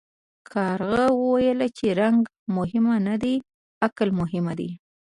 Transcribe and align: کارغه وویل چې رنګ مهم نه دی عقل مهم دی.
کارغه 0.51 1.03
وویل 1.21 1.59
چې 1.77 1.87
رنګ 2.01 2.19
مهم 2.57 2.85
نه 3.07 3.15
دی 3.23 3.35
عقل 3.85 4.09
مهم 4.19 4.45
دی. 4.59 4.69